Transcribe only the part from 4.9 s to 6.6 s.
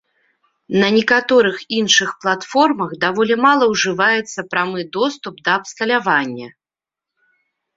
доступ да абсталявання.